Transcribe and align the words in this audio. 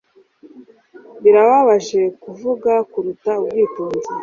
Birababaje 1.21 2.01
kuvuga 2.23 2.71
kuruta 2.91 3.31
ubwitonzi 3.41 4.09